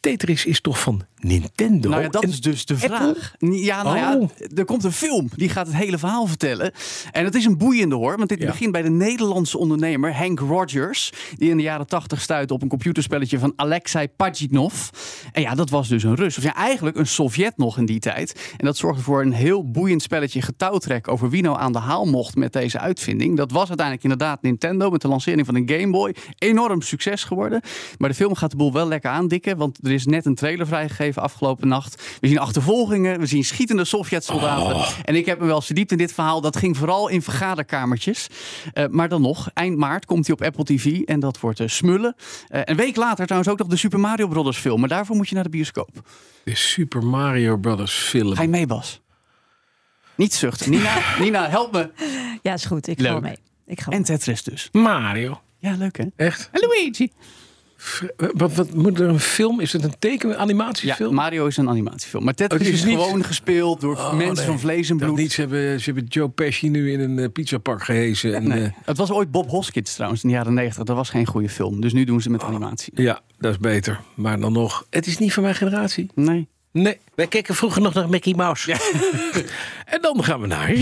Tetris 0.00 0.44
is 0.46 0.60
toch 0.60 0.80
van 0.80 1.02
Nintendo? 1.24 1.88
Nou 1.88 2.02
ja, 2.02 2.08
dat 2.08 2.22
En 2.22 2.28
is 2.28 2.40
dus 2.40 2.64
de 2.66 2.74
Apple? 2.74 2.88
vraag. 2.88 3.34
Ja, 3.38 3.82
nou 3.82 3.96
ja, 3.96 4.16
Oh. 4.16 4.30
er 4.54 4.64
komt 4.64 4.84
een 4.84 4.92
film 4.92 5.28
die 5.36 5.48
gaat 5.48 5.66
het 5.66 5.76
hele 5.76 5.98
verhaal 5.98 6.26
vertellen. 6.26 6.72
En 7.12 7.24
het 7.24 7.34
is 7.34 7.44
een 7.44 7.58
boeiende 7.58 7.94
hoor, 7.94 8.16
want 8.16 8.28
dit 8.28 8.38
Ja. 8.40 8.46
begint 8.46 8.72
bij 8.72 8.82
de 8.82 8.90
Nederlandse 8.90 9.58
ondernemer 9.58 10.14
Hank 10.16 10.38
Rogers. 10.40 11.12
Die 11.36 11.50
in 11.50 11.56
de 11.56 11.62
jaren 11.62 11.86
tachtig 11.86 12.20
stuitte 12.20 12.54
op 12.54 12.62
een 12.62 12.68
computerspelletje 12.68 13.38
van 13.38 13.52
Alexei 13.56 14.08
Pajitnov. 14.08 14.88
En 15.32 15.42
ja, 15.42 15.54
dat 15.54 15.70
was 15.70 15.88
dus 15.88 16.02
een 16.02 16.14
Rus. 16.14 16.38
Of 16.38 16.42
ja, 16.44 16.54
eigenlijk 16.54 16.96
een 16.96 17.06
Sovjet 17.06 17.56
nog 17.56 17.78
in 17.78 17.86
die 17.86 18.00
tijd. 18.00 18.52
En 18.56 18.64
dat 18.66 18.76
zorgde 18.76 19.02
voor 19.02 19.22
een 19.22 19.32
heel 19.32 19.70
boeiend 19.70 20.02
spelletje 20.02 20.42
getouwtrek 20.42 21.08
over 21.08 21.30
wie 21.30 21.42
nou 21.42 21.58
aan 21.58 21.72
de 21.72 21.78
haal 21.78 22.04
mocht 22.06 22.36
met 22.36 22.52
deze 22.52 22.78
uitvinding. 22.78 23.36
Dat 23.36 23.50
was 23.50 23.68
uiteindelijk 23.68 24.02
inderdaad 24.06 24.42
Nintendo 24.42 24.90
met 24.90 25.00
de 25.00 25.08
lancering 25.08 25.46
van 25.46 25.54
een 25.54 25.68
Game 25.70 25.90
Boy. 25.90 26.14
Enorm 26.38 26.82
succes 26.82 27.24
geworden. 27.24 27.60
Maar 27.98 28.08
de 28.08 28.14
film 28.14 28.34
gaat 28.34 28.50
de 28.50 28.56
boel 28.56 28.72
wel 28.72 28.88
lekker 28.88 29.10
aandikken, 29.10 29.56
want 29.56 29.78
er 29.82 29.92
is 29.92 30.06
net 30.06 30.26
een 30.26 30.34
trailer 30.34 30.66
vrijgegeven 30.66 31.13
afgelopen 31.22 31.68
nacht. 31.68 32.02
We 32.20 32.28
zien 32.28 32.38
achtervolgingen, 32.38 33.20
we 33.20 33.26
zien 33.26 33.44
schietende 33.44 33.84
Sovjet-soldaten. 33.84 35.04
En 35.04 35.14
ik 35.14 35.26
heb 35.26 35.40
me 35.40 35.46
wel 35.46 35.56
eens 35.56 35.66
verdiept 35.66 35.92
in 35.92 35.98
dit 35.98 36.12
verhaal. 36.12 36.40
Dat 36.40 36.56
ging 36.56 36.76
vooral 36.76 37.08
in 37.08 37.22
vergaderkamertjes. 37.22 38.26
Eh, 38.72 38.84
maar 38.90 39.08
dan 39.08 39.22
nog, 39.22 39.50
eind 39.54 39.76
maart 39.76 40.04
komt 40.04 40.26
hij 40.26 40.36
op 40.36 40.42
Apple 40.42 40.64
TV 40.64 41.00
en 41.00 41.20
dat 41.20 41.40
wordt 41.40 41.60
eh, 41.60 41.68
smullen. 41.68 42.14
Eh, 42.48 42.60
een 42.64 42.76
week 42.76 42.96
later 42.96 43.24
trouwens 43.24 43.52
ook 43.52 43.58
nog 43.58 43.68
de 43.68 43.76
Super 43.76 44.00
Mario 44.00 44.28
Brothers 44.28 44.58
film. 44.58 44.80
Maar 44.80 44.88
daarvoor 44.88 45.16
moet 45.16 45.28
je 45.28 45.34
naar 45.34 45.44
de 45.44 45.50
bioscoop. 45.50 46.08
De 46.44 46.54
Super 46.54 47.04
Mario 47.04 47.56
Brothers 47.56 47.94
film. 47.94 48.34
Ga 48.34 48.42
je 48.42 48.48
mee, 48.48 48.66
Bas? 48.66 49.00
Niet 50.16 50.34
zuchten. 50.34 50.70
Nina, 50.70 50.98
Nina, 51.20 51.48
help 51.48 51.72
me. 51.72 51.90
Ja, 52.42 52.52
is 52.52 52.64
goed. 52.64 52.88
Ik 52.88 53.00
ga 53.00 53.12
Leuk. 53.12 53.22
mee. 53.22 53.36
Ik 53.66 53.80
ga 53.80 53.90
En. 53.90 54.02
Tetris 54.02 54.42
dus. 54.42 54.68
Mario. 54.72 55.40
Ja, 55.58 55.76
leuk 55.76 55.96
hè? 55.96 56.04
Echt? 56.16 56.48
En 56.52 56.60
Luigi. 56.68 57.10
Wat, 58.16 58.54
wat 58.54 58.74
moet 58.74 59.00
er 59.00 59.08
een 59.08 59.20
film? 59.20 59.60
Is 59.60 59.72
het 59.72 59.84
een 59.84 59.94
teken 59.98 60.28
Ja, 60.28 60.36
animatiefilm? 60.36 61.14
Mario 61.14 61.46
is 61.46 61.56
een 61.56 61.68
animatiefilm. 61.68 62.24
Maar 62.24 62.34
Tetris 62.34 62.60
Oh, 62.60 62.66
het 62.66 62.74
is, 62.74 62.80
is 62.82 62.86
niet- 62.86 62.98
gewoon 62.98 63.24
gespeeld 63.24 63.80
door 63.80 63.96
Oh, 63.96 64.12
mensen 64.12 64.34
nee. 64.36 64.44
van 64.46 64.58
vlees 64.58 64.90
en 64.90 64.96
Dat 64.96 65.06
bloed. 65.06 65.18
niet, 65.18 65.32
ze 65.32 65.40
hebben, 65.40 65.78
ze 65.80 65.84
hebben 65.84 66.04
Joe 66.08 66.28
Pesci 66.28 66.68
nu 66.68 66.92
in 66.92 67.00
een 67.00 67.18
eh, 67.18 67.28
pizzapak 67.32 67.84
gehezen. 67.84 68.34
En, 68.34 68.48
Nee. 68.48 68.62
eh, 68.64 68.70
Het 68.84 68.96
was 68.96 69.10
ooit 69.10 69.30
Bob 69.30 69.48
Hoskins 69.50 69.94
trouwens 69.94 70.22
in 70.22 70.28
de 70.28 70.34
jaren 70.34 70.54
90. 70.54 70.84
Dat 70.84 70.96
was 70.96 71.10
geen 71.10 71.26
goede 71.26 71.48
film. 71.48 71.80
Dus 71.80 71.92
nu 71.92 72.04
doen 72.04 72.20
ze 72.20 72.30
met 72.30 72.42
animatie. 72.42 72.92
ja, 73.02 73.20
dat 73.38 73.50
is 73.52 73.58
beter. 73.58 74.00
Maar 74.14 74.40
dan 74.40 74.52
nog, 74.52 74.86
het 74.90 75.06
is 75.06 75.18
niet 75.18 75.32
van 75.32 75.42
mijn 75.42 75.54
generatie. 75.54 76.10
Nee. 76.14 76.48
Nee, 76.72 76.98
wij 77.14 77.26
keken 77.26 77.54
vroeger 77.54 77.82
nog 77.82 77.94
naar 77.94 78.08
Mickey 78.08 78.34
Mouse. 78.34 78.72
en 79.84 80.00
dan 80.00 80.24
gaan 80.24 80.40
we 80.40 80.46
naar... 80.46 80.74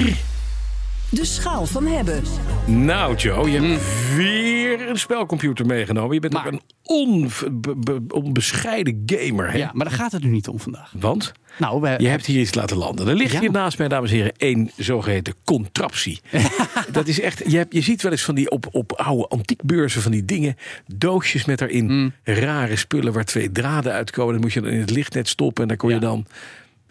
De 1.12 1.24
schaal 1.24 1.66
van 1.66 1.86
hebben. 1.86 2.22
Nou 2.66 3.16
Joe, 3.16 3.50
je 3.50 3.60
hebt 3.60 4.16
weer 4.16 4.88
een 4.88 4.98
spelcomputer 4.98 5.66
meegenomen. 5.66 6.14
Je 6.14 6.20
bent 6.20 6.32
Maar- 6.32 6.46
ook 6.46 6.52
een 6.52 6.60
on, 6.82 7.30
be- 7.52 7.76
be- 7.76 8.00
onbescheiden 8.08 9.02
gamer. 9.06 9.50
Hè? 9.50 9.58
Ja, 9.58 9.70
maar 9.74 9.88
daar 9.88 9.94
gaat 9.98 10.12
het 10.12 10.22
nu 10.24 10.30
niet 10.30 10.48
om 10.48 10.60
vandaag. 10.60 10.92
Want 10.98 11.32
Nou, 11.58 11.80
we, 11.80 11.94
je 11.98 12.08
hebt 12.08 12.26
hier 12.26 12.40
iets 12.40 12.54
laten 12.54 12.76
landen. 12.76 13.08
Er 13.08 13.14
ligt 13.14 13.32
Ja. 13.32 13.40
hier 13.40 13.50
naast 13.50 13.78
mij, 13.78 13.88
dames 13.88 14.10
en 14.10 14.16
heren, 14.16 14.32
één 14.36 14.70
zogeheten 14.76 15.34
contraptie. 15.44 16.20
dat 16.92 17.08
is 17.08 17.20
echt, 17.20 17.42
je, 17.50 17.56
hebt, 17.56 17.74
je 17.74 17.80
ziet 17.80 18.02
wel 18.02 18.12
eens 18.12 18.22
van 18.24 18.34
die 18.34 18.50
op, 18.50 18.66
op 18.70 18.92
oude 18.92 19.28
antiekbeurzen 19.28 20.02
van 20.02 20.12
die 20.12 20.24
dingen. 20.24 20.56
Doosjes 20.94 21.44
met 21.44 21.58
daarin 21.58 21.86
Mm. 21.92 22.12
rare 22.24 22.76
spullen 22.76 23.12
waar 23.12 23.24
twee 23.24 23.52
draden 23.52 23.92
uitkomen. 23.92 24.32
Dat 24.32 24.42
moet 24.42 24.52
je 24.52 24.60
dan 24.60 24.70
in 24.70 24.80
het 24.80 24.90
lichtnet 24.90 25.28
stoppen 25.28 25.62
en 25.62 25.68
daar 25.68 25.76
kon 25.78 25.90
je 25.90 25.98
dan 25.98 26.26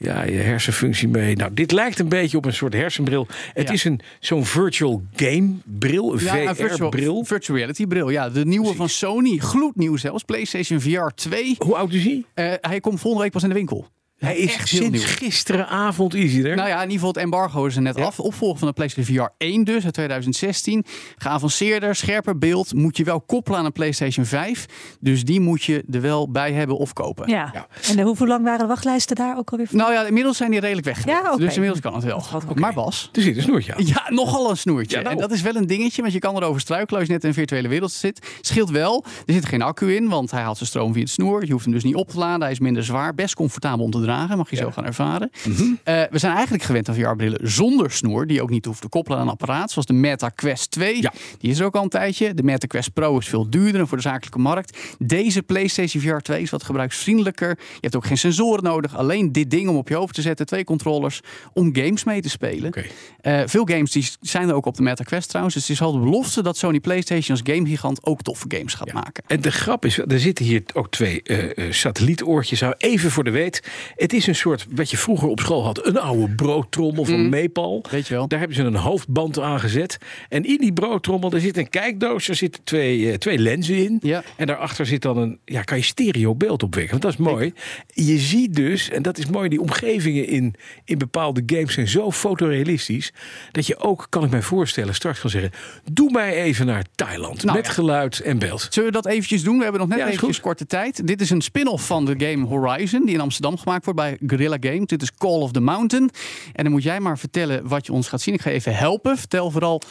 ja, 0.01 0.23
je 0.23 0.31
hersenfunctie 0.37 1.07
mee. 1.07 1.35
Nou, 1.35 1.53
dit 1.53 1.71
lijkt 1.71 1.99
een 1.99 2.09
beetje 2.09 2.37
op 2.37 2.45
een 2.45 2.53
soort 2.53 2.73
hersenbril. 2.73 3.27
Het 3.53 3.67
Ja. 3.67 3.73
is 3.73 3.83
een 3.83 3.99
zo'n 4.19 4.45
virtual 4.45 5.03
game 5.15 5.49
bril, 5.79 6.13
een 6.13 6.19
ja, 6.23 6.55
virtual, 6.55 6.89
VR-bril. 6.91 7.23
virtual 7.25 7.57
reality 7.57 7.85
bril. 7.87 8.09
Ja, 8.09 8.29
de 8.29 8.45
nieuwe 8.45 8.73
van 8.75 8.89
Sony. 8.89 9.37
Gloednieuw 9.37 9.97
zelfs. 9.97 10.23
PlayStation 10.23 10.81
VR 10.81 11.07
2. 11.15 11.55
Hoe 11.57 11.75
oud 11.75 11.93
is 11.93 12.03
hij? 12.03 12.23
Eh, 12.33 12.53
hij 12.61 12.79
komt 12.79 12.99
volgende 12.99 13.23
week 13.23 13.33
pas 13.33 13.43
in 13.43 13.49
de 13.49 13.55
winkel. 13.55 13.87
Hij 14.21 14.37
is 14.37 14.53
Echt 14.53 14.67
sinds 14.67 14.89
nieuw. 14.89 15.01
gisteravond 15.01 16.13
is 16.13 16.33
hij 16.33 16.43
er. 16.43 16.55
Nou 16.55 16.67
ja, 16.67 16.75
in 16.75 16.81
ieder 16.81 16.93
geval 16.93 17.07
het 17.09 17.17
embargo 17.17 17.65
is 17.65 17.75
er 17.75 17.81
net 17.81 17.95
af. 17.95 18.19
Opvolger 18.19 18.57
van 18.59 18.67
de 18.67 18.73
PlayStation 18.73 19.17
VR 19.17 19.33
1 19.37 19.63
dus, 19.63 19.83
uit 19.83 19.93
2016. 19.93 20.85
Geavanceerder, 21.17 21.95
scherper 21.95 22.37
beeld. 22.37 22.73
Moet 22.73 22.97
je 22.97 23.03
wel 23.03 23.21
koppelen 23.21 23.59
aan 23.59 23.65
een 23.65 23.71
PlayStation 23.71 24.25
5. 24.25 24.65
Dus 24.99 25.23
die 25.23 25.39
moet 25.39 25.63
je 25.63 25.83
er 25.91 26.01
wel 26.01 26.31
bij 26.31 26.51
hebben 26.51 26.77
of 26.77 26.93
kopen. 26.93 27.29
Ja. 27.29 27.49
Ja. 27.53 27.67
En 27.89 27.95
de, 27.95 28.01
hoe 28.01 28.27
lang 28.27 28.43
waren 28.43 28.59
de 28.59 28.65
wachtlijsten 28.65 29.15
daar 29.15 29.37
ook 29.37 29.51
alweer? 29.51 29.67
voor? 29.67 29.77
Nou 29.77 29.93
ja, 29.93 30.05
inmiddels 30.05 30.37
zijn 30.37 30.51
die 30.51 30.59
redelijk 30.59 30.87
weg. 30.87 31.05
Ja, 31.05 31.19
oké. 31.19 31.37
Dus 31.37 31.53
inmiddels 31.53 31.81
kan 31.81 31.93
het 31.93 32.03
wel. 32.03 32.23
Oké. 32.33 32.59
Maar 32.59 32.73
Bas, 32.73 33.09
er 33.13 33.21
zit 33.21 33.37
een 33.37 33.43
snoertje 33.43 33.75
aan. 33.75 33.85
Ja, 33.85 34.05
nogal 34.09 34.49
een 34.49 34.57
snoertje. 34.57 34.97
Ja, 34.97 35.03
nou. 35.03 35.15
En 35.15 35.21
dat 35.21 35.31
is 35.31 35.41
wel 35.41 35.55
een 35.55 35.67
dingetje, 35.67 36.01
want 36.01 36.13
je 36.13 36.19
kan 36.19 36.35
erover 36.35 36.61
struikelen 36.61 36.99
als 36.99 37.07
je 37.07 37.13
net 37.13 37.23
in 37.23 37.29
een 37.29 37.35
virtuele 37.35 37.67
wereld 37.67 37.91
zit. 37.91 38.27
Scheelt 38.41 38.69
wel, 38.69 39.05
er 39.25 39.33
zit 39.33 39.45
geen 39.45 39.61
accu 39.61 39.95
in, 39.95 40.07
want 40.09 40.31
hij 40.31 40.41
haalt 40.41 40.57
zijn 40.57 40.69
stroom 40.69 40.93
via 40.93 41.01
het 41.01 41.11
snoer. 41.11 41.45
Je 41.45 41.51
hoeft 41.51 41.65
hem 41.65 41.73
dus 41.73 41.83
niet 41.83 41.95
op 41.95 42.09
te 42.09 42.17
laden. 42.17 42.41
Hij 42.41 42.51
is 42.51 42.59
minder 42.59 42.83
zwaar, 42.83 43.15
best 43.15 43.33
comfortabel 43.33 43.85
om 43.85 43.91
te 43.91 43.99
dragen, 44.11 44.37
mag 44.37 44.49
je 44.49 44.55
zo 44.55 44.71
gaan 44.71 44.85
ervaren. 44.85 45.31
Mhm. 45.47 45.63
Eh, 45.83 46.03
we 46.09 46.17
zijn 46.17 46.33
eigenlijk 46.33 46.63
gewend 46.63 46.89
aan 46.89 46.95
VR-brillen 46.95 47.51
zonder 47.51 47.91
snoer, 47.91 48.27
die 48.27 48.35
je 48.35 48.41
ook 48.41 48.49
niet 48.49 48.65
hoeft 48.65 48.81
te 48.81 48.89
koppelen 48.89 49.19
aan 49.19 49.25
een 49.25 49.31
apparaat, 49.31 49.71
zoals 49.71 49.87
de 49.87 49.93
Meta 49.93 50.29
Quest 50.29 50.71
2. 50.71 51.01
Ja. 51.01 51.13
Die 51.37 51.51
is 51.51 51.59
er 51.59 51.65
ook 51.65 51.75
al 51.75 51.83
een 51.83 51.89
tijdje. 51.89 52.33
De 52.33 52.43
Meta 52.43 52.67
Quest 52.67 52.93
Pro 52.93 53.17
is 53.17 53.27
veel 53.27 53.49
duurder 53.49 53.81
en 53.81 53.87
voor 53.87 53.97
de 53.97 54.03
zakelijke 54.03 54.39
markt. 54.39 54.77
Deze 54.99 55.43
PlayStation 55.43 56.03
VR 56.03 56.17
2 56.17 56.41
is 56.41 56.49
wat 56.49 56.63
gebruiksvriendelijker. 56.63 57.49
Je 57.49 57.77
hebt 57.79 57.95
ook 57.95 58.05
geen 58.05 58.17
sensoren 58.17 58.63
nodig, 58.63 58.95
alleen 58.95 59.31
dit 59.31 59.51
ding 59.51 59.69
om 59.69 59.75
op 59.75 59.87
je 59.87 59.95
hoofd 59.95 60.13
te 60.13 60.21
zetten, 60.21 60.45
twee 60.45 60.63
controllers, 60.63 61.21
om 61.53 61.75
games 61.75 62.03
mee 62.03 62.21
te 62.21 62.29
spelen. 62.29 62.73
Eh, 63.21 63.41
veel 63.45 63.65
games 63.65 63.91
die 63.91 64.09
zijn 64.21 64.49
er 64.49 64.55
ook 64.55 64.65
op 64.65 64.75
de 64.75 64.83
Meta 64.83 65.03
Quest 65.03 65.29
trouwens. 65.29 65.55
Dus 65.55 65.67
het 65.67 65.77
is 65.77 65.81
al 65.81 65.91
de 65.91 65.99
belofte 65.99 66.43
dat 66.43 66.57
Sony 66.57 66.79
PlayStation 66.79 67.37
als 67.37 67.55
gamegigant 67.55 68.05
ook 68.05 68.21
toffe 68.21 68.45
games 68.47 68.73
gaat 68.73 68.93
maken. 68.93 69.23
En 69.27 69.41
de 69.41 69.51
grap 69.51 69.85
is, 69.85 69.97
er 69.97 70.19
zitten 70.19 70.45
hier 70.45 70.63
ook 70.73 70.91
twee 70.91 71.21
eh, 71.23 71.71
satellietoortjes. 71.71 72.61
Even 72.77 73.11
voor 73.11 73.23
de 73.23 73.31
weet. 73.31 73.63
Het 74.01 74.13
is 74.13 74.27
een 74.27 74.35
soort, 74.35 74.65
wat 74.69 74.89
je 74.89 74.97
vroeger 74.97 75.27
op 75.27 75.39
school 75.39 75.63
had, 75.63 75.85
een 75.85 75.99
oude 75.99 76.35
broodtrommel 76.35 77.05
van 77.05 77.29
Meepal. 77.29 77.75
Mm. 77.75 77.91
Weet 77.91 78.07
je 78.07 78.13
wel. 78.13 78.27
Daar 78.27 78.39
hebben 78.39 78.57
ze 78.57 78.63
een 78.63 78.75
hoofdband 78.75 79.39
aan 79.39 79.59
gezet. 79.59 79.97
En 80.29 80.45
in 80.45 80.57
die 80.57 80.73
broodtrommel, 80.73 81.29
daar 81.29 81.39
zit 81.39 81.57
een 81.57 81.69
kijkdoos. 81.69 82.27
Er 82.27 82.35
zitten 82.35 82.63
twee, 82.63 83.11
eh, 83.11 83.17
twee 83.17 83.37
lenzen 83.39 83.75
in. 83.75 83.99
Ja. 84.01 84.23
En 84.35 84.47
daarachter 84.47 84.85
zit 84.85 85.01
dan 85.01 85.17
een, 85.17 85.39
ja, 85.45 85.61
kan 85.61 85.77
je 85.77 85.83
stereo 85.83 86.35
beeld 86.35 86.63
opwekken. 86.63 86.91
Want 86.91 87.01
dat 87.01 87.11
is 87.11 87.31
mooi. 87.31 87.53
Je 87.93 88.17
ziet 88.17 88.55
dus, 88.55 88.89
en 88.89 89.01
dat 89.01 89.17
is 89.17 89.25
mooi, 89.25 89.49
die 89.49 89.61
omgevingen 89.61 90.27
in, 90.27 90.55
in 90.85 90.97
bepaalde 90.97 91.43
games 91.45 91.73
zijn 91.73 91.87
zo 91.87 92.11
fotorealistisch. 92.11 93.13
Dat 93.51 93.67
je 93.67 93.77
ook, 93.77 94.07
kan 94.09 94.23
ik 94.23 94.29
mij 94.29 94.41
voorstellen, 94.41 94.95
straks 94.95 95.19
kan 95.19 95.29
zeggen. 95.29 95.51
Doe 95.91 96.11
mij 96.11 96.33
even 96.33 96.65
naar 96.65 96.83
Thailand. 96.95 97.43
Nou 97.43 97.57
met 97.57 97.65
ja. 97.65 97.71
geluid 97.71 98.19
en 98.19 98.39
beeld. 98.39 98.67
Zullen 98.69 98.91
we 98.91 99.01
dat 99.01 99.05
eventjes 99.05 99.43
doen? 99.43 99.57
We 99.57 99.63
hebben 99.63 99.81
nog 99.81 99.89
net 99.89 99.99
Ja, 99.99 100.07
eventjes 100.07 100.39
korte 100.39 100.65
tijd. 100.65 101.07
Dit 101.07 101.21
is 101.21 101.29
een 101.29 101.41
spin-off 101.41 101.85
van 101.85 102.05
de 102.05 102.13
game 102.17 102.45
Horizon, 102.45 103.05
die 103.05 103.13
in 103.13 103.21
Amsterdam 103.21 103.57
gemaakt 103.57 103.83
wordt 103.83 103.90
bij 103.93 104.17
Guerrilla 104.25 104.57
Games. 104.59 104.85
Dit 104.85 105.01
is 105.01 105.13
Call 105.17 105.41
of 105.41 105.51
the 105.51 105.59
Mountain. 105.59 106.09
En 106.53 106.63
dan 106.63 106.73
moet 106.73 106.83
jij 106.83 106.99
maar 106.99 107.17
vertellen 107.17 107.67
wat 107.67 107.85
je 107.85 107.93
ons 107.93 108.07
gaat 108.07 108.21
zien. 108.21 108.33
Ik 108.33 108.41
ga 108.41 108.49
even 108.49 108.75
helpen. 108.75 109.17
Vertel 109.17 109.51
vooral. 109.51 109.81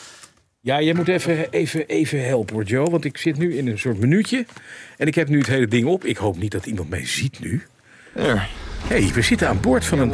Ja, 0.61 0.81
jij 0.81 0.95
moet 0.95 1.09
even, 1.09 1.51
even, 1.51 1.87
even 1.87 2.27
helpen 2.27 2.55
hoor, 2.55 2.65
Joe. 2.65 2.91
Want 2.91 3.05
ik 3.05 3.17
zit 3.17 3.39
nu 3.39 3.57
in 3.57 3.67
een 3.67 3.79
soort 3.79 3.99
minuutje. 3.99 4.47
En 4.97 5.07
ik 5.07 5.15
heb 5.15 5.29
nu 5.29 5.39
het 5.39 5.47
hele 5.47 5.69
ding 5.69 5.87
op. 5.87 6.05
Ik 6.05 6.17
hoop 6.17 6.39
niet 6.39 6.51
dat 6.51 6.67
iemand 6.67 6.89
mij 6.89 7.07
ziet 7.07 7.41
nu. 7.41 7.63
Hé, 8.13 8.35
hey, 8.87 9.13
we 9.15 9.23
zitten 9.23 9.49
aan 9.49 9.61
boord 9.61 9.85
van 9.85 9.99
een 9.99 10.13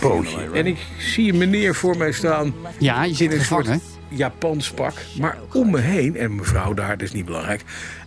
bootje. 0.00 0.50
En 0.54 0.66
ik 0.66 0.78
zie 0.98 1.32
een 1.32 1.38
meneer 1.38 1.74
voor 1.74 1.96
mij 1.96 2.12
staan 2.12 2.54
Ja, 2.78 3.04
je 3.04 3.14
zit 3.14 3.32
in 3.32 3.38
een 3.38 3.44
soort. 3.44 3.68
Japans 4.08 4.70
pak. 4.70 4.94
Maar 5.18 5.38
om 5.52 5.70
me 5.70 5.80
heen, 5.80 6.16
en 6.16 6.34
mevrouw 6.34 6.74
daar, 6.74 6.98
dat 6.98 7.06
is 7.06 7.12
niet 7.12 7.24
belangrijk. 7.24 7.62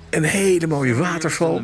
Een 0.10 0.24
hele 0.24 0.68
mooie 0.68 0.94
waterval. 0.94 1.62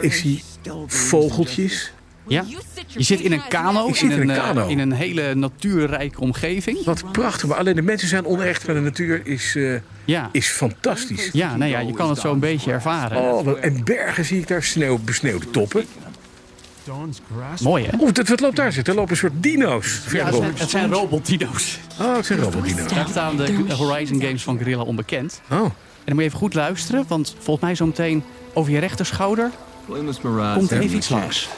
Ik 0.00 0.12
zie 0.12 0.42
vogeltjes. 0.86 1.92
Ja. 2.28 2.44
Je 2.86 3.02
zit 3.02 3.20
in 3.20 3.32
een 3.32 3.48
kano. 3.48 3.88
Ik 3.88 3.96
zit 3.96 4.10
in 4.10 4.28
een 4.28 4.36
kano. 4.36 4.66
in 4.66 4.78
een 4.78 4.92
hele 4.92 5.34
natuurrijke 5.34 6.20
omgeving. 6.20 6.84
Wat 6.84 7.12
prachtig. 7.12 7.48
Maar 7.48 7.58
alleen 7.58 7.74
de 7.74 7.82
mensen 7.82 8.08
zijn 8.08 8.26
onecht. 8.26 8.66
Maar 8.66 8.74
de 8.74 8.80
natuur 8.80 9.26
is, 9.26 9.54
eh, 9.56 9.74
Ja. 10.04 10.28
is 10.32 10.48
fantastisch. 10.48 11.30
Ja, 11.32 11.56
nou 11.56 11.70
ja, 11.70 11.78
je 11.78 11.92
kan 11.92 12.08
het 12.08 12.18
zo 12.18 12.32
een 12.32 12.38
beetje 12.38 12.72
ervaren. 12.72 13.22
Oh, 13.22 13.48
en 13.60 13.84
bergen 13.84 14.24
zie 14.24 14.40
ik 14.40 14.48
daar, 14.48 14.62
sneeuw, 14.62 14.98
besneeuwde 14.98 15.50
toppen. 15.50 15.84
Mooi 17.62 17.84
hè? 17.84 17.98
Oeh, 18.00 18.12
dat, 18.12 18.28
wat 18.28 18.40
loopt 18.40 18.56
daar 18.56 18.72
zitten? 18.72 18.92
Er 18.92 18.98
lopen 18.98 19.12
een 19.12 19.18
soort 19.20 19.42
dino's. 19.42 20.00
Ja, 20.12 20.24
het 20.24 20.34
zijn, 20.34 20.52
het 20.56 20.70
zijn 20.70 20.92
robotdino's. 20.92 21.78
Oh, 22.00 22.16
het 22.16 22.26
zijn 22.26 22.38
robotdino's. 22.38 22.92
Daar 22.92 23.08
staan 23.08 23.36
de 23.36 23.74
Horizon 23.76 24.20
Games 24.20 24.42
van 24.42 24.56
Guerrilla 24.56 24.82
onbekend. 24.82 25.40
Oh. 25.50 25.58
En 25.58 25.72
dan 26.04 26.14
moet 26.14 26.16
je 26.18 26.22
even 26.24 26.38
goed 26.38 26.54
luisteren, 26.54 27.04
want 27.08 27.34
volgens 27.38 27.64
mij 27.66 27.74
zo 27.74 27.86
meteen 27.86 28.24
over 28.52 28.72
je 28.72 28.78
rechterschouder 28.78 29.50
komt 30.54 30.70
er 30.70 30.80
even 30.80 30.96
iets 30.96 31.08
langs. 31.08 31.48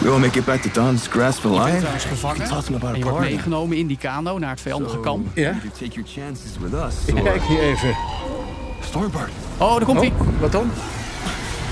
We 0.00 0.08
will 0.08 0.18
make 0.18 0.38
it 0.38 0.44
back 0.44 0.62
to 0.62 0.68
Don's 0.72 1.06
grasp 1.08 1.42
Je 1.42 1.48
bent 1.48 1.60
alive. 1.60 1.76
trouwens 1.78 2.04
gevangen 2.04 2.48
Talking 2.48 2.76
about 2.76 2.94
en 2.94 2.94
a 2.94 2.98
je 2.98 3.04
wordt 3.10 3.20
meegenomen 3.20 3.76
in 3.76 3.86
die 3.86 3.96
kano 3.98 4.38
naar 4.38 4.50
het 4.50 4.60
vijandige 4.60 5.00
kamp. 5.00 5.26
Ja? 5.34 5.42
You 5.42 5.54
take 5.78 5.90
your 6.00 6.08
chances 6.08 6.50
with 6.60 6.72
us. 6.72 6.94
Ik 7.06 7.14
or- 7.16 7.22
kijk 7.22 7.42
hier 7.42 7.60
even. 7.60 7.96
Stormbird. 8.84 9.30
Oh, 9.56 9.76
daar 9.76 9.84
komt 9.84 10.00
hij. 10.00 10.12
Oh, 10.18 10.26
wat 10.40 10.52
dan? 10.52 10.70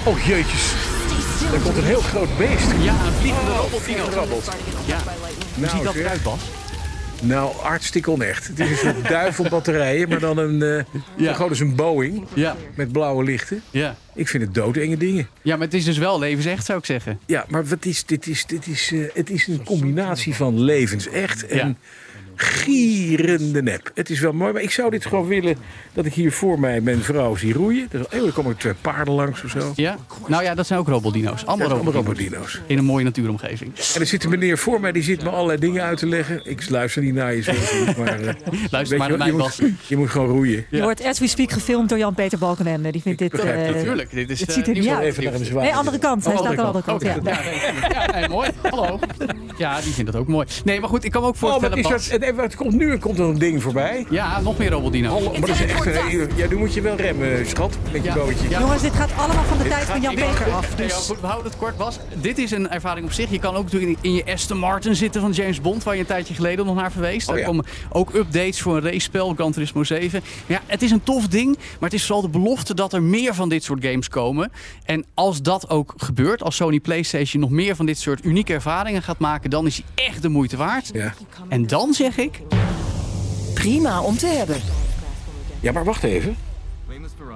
Oh, 0.04 0.18
jeetjes. 0.24 0.72
Er 1.52 1.60
komt 1.60 1.76
een 1.76 1.84
heel 1.84 2.00
groot 2.00 2.36
beest. 2.38 2.66
Ja, 2.80 2.92
een 3.06 3.12
vliegende 3.20 3.50
Oh, 3.50 3.58
robotdino. 3.60 4.04
Grabbelt. 4.10 4.44
Ja. 4.84 4.96
Hoe 4.96 5.64
Nou, 5.66 5.76
ziet 5.76 5.84
dat 5.84 5.94
eruit, 5.94 6.22
Bas? 6.22 6.40
Nou, 7.22 7.54
hartstikke 7.56 8.10
onecht. 8.10 8.46
Het 8.46 8.58
is 8.60 8.70
een 8.70 8.76
soort 8.76 9.08
duivelbatterijen, 9.18 10.08
maar 10.08 10.18
dan 10.20 10.38
een, 10.38 10.62
eh 10.62 10.84
Ja. 11.16 11.32
gewoon 11.32 11.50
eens 11.50 11.60
een 11.60 11.74
Boeing 11.74 12.26
Ja. 12.34 12.56
met 12.74 12.92
blauwe 12.92 13.24
lichten. 13.24 13.62
Ja. 13.70 13.96
Ik 14.14 14.28
vind 14.28 14.42
het 14.42 14.54
doodenge 14.54 14.96
dingen. 14.96 15.28
ja, 15.42 15.56
maar 15.56 15.64
het 15.66 15.74
is 15.74 15.84
dus 15.84 15.98
wel 15.98 16.18
levensecht, 16.18 16.64
zou 16.64 16.78
ik 16.78 16.84
zeggen. 16.84 17.18
Ja, 17.26 17.44
maar 17.48 17.66
wat 17.66 17.84
is, 17.84 18.04
dit 18.04 18.26
is, 18.26 18.46
dit 18.46 18.66
is, 18.66 18.90
eh, 18.92 19.00
het 19.14 19.30
is 19.30 19.46
een 19.46 19.64
combinatie 19.64 20.34
van 20.34 20.60
levensecht 20.60 21.46
en 21.46 21.78
gierende 22.40 23.62
nep. 23.62 23.90
Het 23.94 24.10
is 24.10 24.20
wel 24.20 24.32
mooi, 24.32 24.52
maar 24.52 24.62
ik 24.62 24.70
zou 24.70 24.90
dit 24.90 25.06
gewoon 25.06 25.26
willen 25.26 25.56
dat 25.92 26.04
ik 26.06 26.14
hier 26.14 26.32
voor 26.32 26.60
mij 26.60 26.80
mijn 26.80 27.02
vrouw 27.02 27.36
zie 27.36 27.52
roeien. 27.52 27.86
Dus, 27.90 28.06
oh, 28.06 28.26
er 28.26 28.32
komen 28.32 28.56
twee 28.56 28.74
paarden 28.74 29.14
langs 29.14 29.44
of 29.44 29.50
zo. 29.50 29.72
Ja? 29.76 29.96
Nou 30.26 30.42
ja, 30.42 30.54
dat 30.54 30.66
zijn 30.66 30.78
ook 30.78 30.88
robotdino's. 30.88 31.46
Allemaal 31.46 31.92
robotdino's. 31.92 32.60
In 32.66 32.78
een 32.78 32.84
mooie 32.84 33.04
natuuromgeving. 33.04 33.72
En 33.94 34.00
er 34.00 34.06
zit 34.06 34.24
een 34.24 34.30
meneer 34.30 34.58
voor 34.58 34.80
mij, 34.80 34.92
die 34.92 35.02
zit 35.02 35.22
me 35.22 35.28
allerlei 35.30 35.58
dingen 35.58 35.82
uit 35.82 35.98
te 35.98 36.06
leggen. 36.06 36.40
Ik 36.44 36.70
luister 36.70 37.02
niet 37.02 37.14
naar 37.14 37.34
je, 37.34 37.42
je, 37.44 37.94
maar... 37.98 38.20
eh, 38.20 38.34
weet 38.70 38.70
maar 38.70 38.86
je, 38.86 38.96
naar 38.96 39.10
je, 39.10 39.16
mij, 39.16 39.30
moet, 39.30 39.38
Bas. 39.38 39.60
je 39.86 39.96
moet 39.96 40.10
gewoon 40.10 40.28
roeien. 40.28 40.66
Je 40.70 40.82
wordt 40.82 41.04
as 41.04 41.18
we 41.18 41.28
speak 41.28 41.50
gefilmd 41.50 41.88
door 41.88 41.98
Jan-Peter 41.98 42.38
Balkenende. 42.38 42.92
Die 42.92 43.02
vindt 43.02 43.18
dit... 43.18 43.32
het, 43.32 43.40
eh, 43.44 43.74
Natuurlijk, 43.74 44.10
dit 44.10 44.30
is 44.30 44.40
het 44.40 44.48
eh, 44.48 44.54
ziet 44.54 44.66
er 44.66 44.74
niet 44.74 44.88
uit. 44.88 45.02
Even 45.04 45.24
naar 45.24 45.34
een 45.34 45.44
zwaar. 45.44 45.62
Nee, 45.62 45.74
andere 45.74 45.98
kant. 45.98 46.24
Hij 46.24 46.32
Oh, 46.34 46.38
staat 46.38 46.50
aan 46.50 46.56
de 46.56 46.62
andere 46.62 46.78
andere 46.84 46.84
kant. 46.84 47.24
Ja. 47.24 47.32
Ja, 47.32 48.12
nee, 48.12 48.20
ja, 48.22 48.28
mooi. 48.28 48.50
Hallo. 48.62 48.98
Ja, 49.58 49.80
die 49.80 49.92
vindt 49.92 50.12
dat 50.12 50.20
ook 50.20 50.28
mooi. 50.28 50.46
Nee, 50.64 50.80
maar 50.80 50.88
goed, 50.88 51.04
ik 51.04 51.10
kan 51.10 51.20
me 51.22 51.26
ook 51.28 51.34
Oh, 51.34 51.40
voorstellen, 51.40 51.78
is 51.94 52.10
Wat 52.34 52.54
komt 52.54 52.72
nu? 52.74 52.90
Er 52.90 52.98
komt 52.98 53.18
er 53.18 53.24
een 53.24 53.38
ding 53.38 53.62
voorbij. 53.62 54.06
Ja, 54.10 54.40
nog 54.40 54.58
meer 54.58 54.70
robotdino's. 54.70 55.22
Oh, 55.22 55.30
maar 55.32 55.40
dat 55.40 55.48
is 55.48 55.60
echt 55.64 55.86
een, 55.86 56.28
ja, 56.36 56.46
nu 56.48 56.56
moet 56.56 56.74
je 56.74 56.80
wel 56.80 56.96
remmen, 56.96 57.46
schat, 57.46 57.78
met 57.92 58.02
je 58.02 58.08
Ja. 58.08 58.14
bootje. 58.14 58.48
Ja. 58.48 58.60
Jongens, 58.60 58.82
dit 58.82 58.92
gaat 58.94 59.10
allemaal 59.16 59.44
van 59.44 59.58
de 59.58 59.62
tijd 59.68 59.74
gaat 59.84 59.84
van 59.84 60.00
niet 60.00 60.18
Jan-Peter 60.18 60.52
af. 60.52 60.76
Nee, 60.76 60.88
ja, 60.88 60.94
Dus 60.94 61.06
goed, 61.06 61.20
we 61.20 61.26
houden 61.26 61.50
het 61.50 61.60
kort, 61.60 61.76
Bas. 61.76 61.98
Dit 62.20 62.38
is 62.38 62.50
een 62.50 62.70
ervaring 62.70 63.06
op 63.06 63.12
zich. 63.12 63.30
Je 63.30 63.38
kan 63.38 63.54
ook 63.54 63.64
natuurlijk 63.64 63.98
in 64.00 64.14
je 64.14 64.24
Aston 64.32 64.58
Martin 64.58 64.94
zitten 64.96 65.20
van 65.20 65.30
James 65.32 65.60
Bond, 65.60 65.82
waar 65.82 65.94
je 65.94 66.00
een 66.00 66.06
tijdje 66.06 66.34
geleden 66.34 66.66
nog 66.66 66.74
naar 66.74 66.92
verwees. 66.92 67.26
Daar 67.26 67.34
Oh, 67.34 67.40
ja. 67.40 67.46
komen 67.46 67.64
ook 67.92 68.14
updates 68.14 68.60
voor 68.60 68.76
een 68.76 68.82
racespel, 68.82 69.34
Gran 69.34 69.52
Turismo 69.52 69.84
7. 69.84 70.22
Ja, 70.46 70.60
het 70.66 70.82
is 70.82 70.90
een 70.90 71.02
tof 71.02 71.26
ding, 71.28 71.56
maar 71.56 71.90
het 71.90 71.92
is 71.92 72.02
vooral 72.06 72.22
de 72.22 72.28
belofte 72.28 72.74
dat 72.74 72.92
er 72.92 73.02
meer 73.02 73.34
van 73.34 73.48
dit 73.48 73.64
soort 73.64 73.84
games 73.84 74.08
komen. 74.08 74.52
En 74.84 75.04
als 75.14 75.42
dat 75.42 75.70
ook 75.70 75.94
gebeurt, 75.96 76.42
als 76.42 76.56
Sony 76.56 76.80
PlayStation 76.80 77.40
nog 77.40 77.50
meer 77.50 77.76
van 77.76 77.86
dit 77.86 77.98
soort 77.98 78.24
unieke 78.24 78.52
ervaringen 78.52 79.02
gaat 79.02 79.18
maken, 79.18 79.50
dan 79.50 79.66
is 79.66 79.82
hij 79.94 80.06
echt 80.06 80.22
de 80.22 80.28
moeite 80.28 80.56
waard. 80.56 80.90
Ja. 80.92 81.14
En 81.48 81.66
dan 81.66 81.92
zeg 81.94 82.16
ik, 82.18 82.40
Prima 83.54 84.02
om 84.02 84.16
te 84.16 84.26
hebben. 84.26 84.60
ja, 85.60 85.72
maar 85.72 85.84
wacht 85.84 86.02
even. 86.02 86.36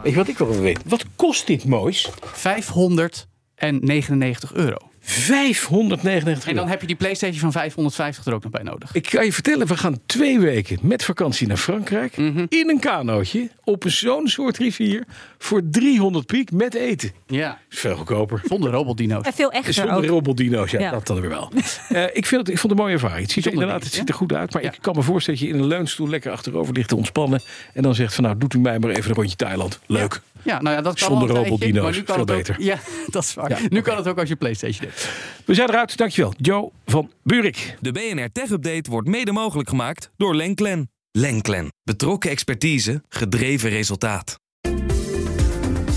Weet 0.02 0.12
je 0.12 0.18
wat 0.18 0.28
ik 0.28 0.38
wel 0.38 0.48
wil 0.48 0.60
weten? 0.60 0.88
Wat 0.88 1.04
kost 1.16 1.46
dit 1.46 1.64
moois? 1.64 2.10
599 2.20 4.54
euro. 4.54 4.76
599 5.04 6.48
En 6.48 6.54
dan 6.56 6.68
heb 6.68 6.80
je 6.80 6.86
die 6.86 6.96
PlayStation 6.96 7.38
van 7.40 7.52
550 7.52 8.26
er 8.26 8.34
ook 8.34 8.42
nog 8.42 8.52
bij 8.52 8.62
nodig. 8.62 8.94
Ik 8.94 9.02
kan 9.10 9.24
je 9.24 9.32
vertellen, 9.32 9.66
we 9.66 9.76
gaan 9.76 9.98
twee 10.06 10.40
weken 10.40 10.78
met 10.82 11.04
vakantie 11.04 11.46
naar 11.46 11.56
Frankrijk. 11.56 12.16
Mhm. 12.16 12.46
In 12.48 12.68
een 12.68 12.78
kanootje, 12.80 13.50
op 13.64 13.84
zo'n 13.86 14.28
soort 14.28 14.58
rivier. 14.58 15.04
Voor 15.38 15.60
300 15.70 16.26
piek 16.26 16.50
met 16.52 16.74
eten. 16.74 17.12
Ja, 17.26 17.58
is 17.70 17.78
veel 17.78 17.96
goedkoper. 17.96 18.40
zonder 18.44 18.70
robotdino's. 18.70 19.26
en 19.26 19.32
veel 19.32 19.50
echter 19.52 19.72
zonder 19.74 19.96
ook. 19.96 20.04
robotdino's, 20.04 20.70
ja, 20.70 20.80
Ja. 20.80 20.90
dat 20.90 21.06
dan 21.06 21.20
weer 21.20 21.30
wel. 21.30 21.50
Eh, 21.88 22.02
ik, 22.12 22.26
vind 22.26 22.40
het, 22.40 22.50
ik 22.50 22.58
vond 22.58 22.62
het 22.62 22.70
een 22.70 22.76
mooie 22.76 22.92
ervaring. 22.92 23.20
Het 23.22 23.30
ziet 23.30 23.46
er 23.46 23.52
inderdaad 23.52 23.74
het 23.82 23.84
ziet 23.84 23.92
dingetje, 23.92 24.12
er 24.12 24.18
goed 24.18 24.32
uit. 24.32 24.52
Maar 24.52 24.62
Ja. 24.62 24.72
ik 24.72 24.78
kan 24.80 24.94
me 24.96 25.02
voorstellen 25.02 25.40
dat 25.40 25.48
je 25.48 25.54
in 25.54 25.60
een 25.62 25.68
leunstoel 25.68 26.08
lekker 26.08 26.32
achterover 26.32 26.74
ligt 26.74 26.88
te 26.88 26.96
ontspannen. 26.96 27.42
En 27.74 27.82
dan 27.82 27.94
zegt 27.94 28.14
van 28.14 28.24
nou, 28.24 28.38
doet 28.38 28.54
u 28.54 28.58
mij 28.58 28.78
maar 28.78 28.90
even 28.90 29.10
een 29.10 29.16
rondje 29.16 29.36
Thailand. 29.36 29.80
Leuk. 29.86 30.20
Ja, 30.31 30.31
nou 30.44 30.68
ja, 30.76 30.80
dat 30.82 30.98
kan 30.98 31.08
Zonder 31.08 31.36
robotdino's, 31.36 31.82
maar 31.82 31.92
nu 31.92 32.02
kan 32.02 32.14
veel 32.14 32.24
het 32.24 32.30
ook- 32.32 32.36
beter. 32.36 32.60
Ja, 32.70 32.78
dat 33.06 33.22
is 33.22 33.34
waar. 33.34 33.50
Ja, 33.50 33.58
nu 33.68 33.80
kan 33.80 33.96
het 33.96 34.06
ook 34.08 34.18
als 34.18 34.28
je 34.28 34.36
PlayStation 34.36 34.86
hebt. 34.88 35.08
We 35.44 35.54
zijn 35.54 35.68
eruit. 35.68 35.96
Dankjewel. 35.96 36.34
Joe 36.36 36.70
van 36.86 37.10
Buurik. 37.22 37.76
De 37.80 37.92
BNR 37.92 38.32
Tech 38.32 38.50
Update 38.50 38.90
wordt 38.90 39.08
mede 39.08 39.32
mogelijk 39.32 39.68
gemaakt 39.68 40.10
door 40.16 40.34
Lenklen. 40.34 40.90
Lenklen. 41.10 41.68
Betrokken 41.82 42.30
expertise, 42.30 43.02
gedreven 43.08 43.70
resultaat. 43.70 44.40